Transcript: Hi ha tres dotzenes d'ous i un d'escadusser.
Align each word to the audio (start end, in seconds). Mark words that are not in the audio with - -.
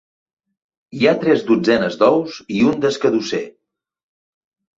Hi 0.99 1.03
ha 1.09 1.13
tres 1.23 1.43
dotzenes 1.49 1.97
d'ous 1.99 2.39
i 2.57 2.63
un 2.71 2.81
d'escadusser. 2.87 3.43